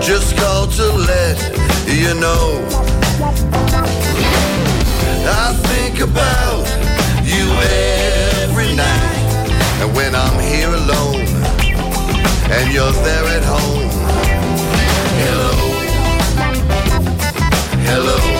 [0.00, 1.38] Just called to let
[1.88, 3.65] you know
[5.28, 6.66] I think about
[7.24, 7.46] you
[8.44, 9.26] every night.
[9.82, 11.26] And when I'm here alone
[12.50, 13.90] and you're there at home,
[15.22, 15.52] hello,
[17.84, 18.35] hello.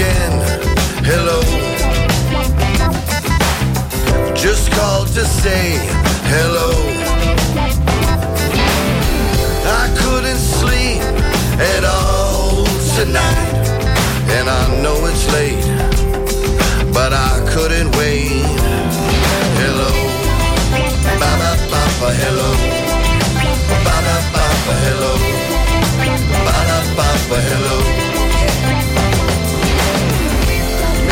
[0.00, 0.32] Again,
[1.04, 1.40] hello.
[4.34, 5.76] Just called to say
[6.24, 6.79] hello.
[27.30, 27.76] Ba hello.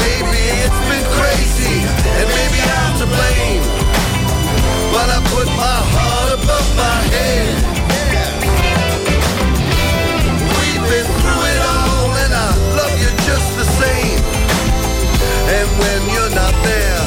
[0.03, 1.77] Maybe it's been crazy,
[2.19, 3.63] and maybe I'm to blame,
[4.95, 7.55] but I put my heart above my head.
[10.59, 14.21] We've been through it all, and I love you just the same.
[15.57, 17.01] And when you're not there,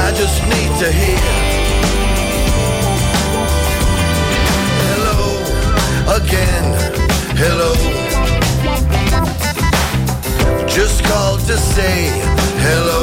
[0.00, 1.20] I just need to hear.
[4.88, 5.18] Hello,
[6.16, 6.64] again,
[7.36, 7.93] hello
[10.84, 11.96] just called to say
[12.66, 13.02] hello.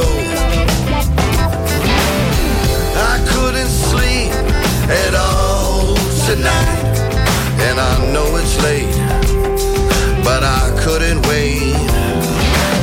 [3.10, 4.30] I couldn't sleep
[5.04, 6.78] at all tonight,
[7.66, 8.94] and I know it's late,
[10.22, 11.74] but I couldn't wait.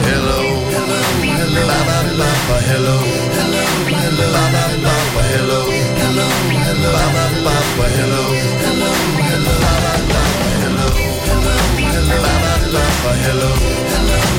[0.09, 0.39] Hello,
[0.75, 1.01] hello,
[1.39, 2.97] hello, ba ba ba ba, hello,
[3.39, 3.63] hello,
[4.03, 5.59] hello, ba ba ba ba, hello,
[6.01, 6.27] hello,
[6.67, 8.23] hello, ba ba ba ba, hello,
[8.63, 8.91] hello,
[9.29, 10.87] hello, ba ba ba ba, hello,
[11.29, 11.55] hello,
[11.87, 13.51] hello, ba ba ba ba, hello,
[13.95, 14.38] hello.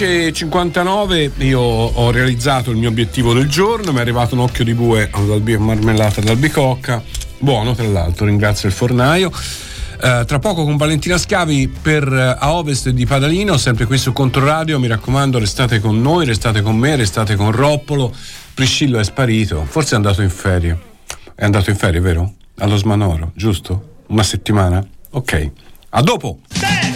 [0.00, 4.72] 10.59, io ho realizzato il mio obiettivo del giorno, mi è arrivato un occhio di
[4.72, 7.02] bue dal marmellata d'albicocca,
[7.38, 9.30] buono tra l'altro, ringrazio il fornaio.
[9.30, 14.14] Uh, tra poco con Valentina Scavi per uh, a ovest di Padalino, sempre qui su
[14.14, 14.78] Controradio.
[14.78, 18.10] Mi raccomando, restate con noi, restate con me, restate con Roppolo.
[18.54, 20.78] Priscillo è sparito, forse è andato in ferie.
[21.34, 22.32] È andato in ferie, vero?
[22.60, 24.04] Allo Smanoro, giusto?
[24.06, 24.82] Una settimana?
[25.10, 25.50] Ok.
[25.90, 26.38] A dopo!
[26.48, 26.89] Silvano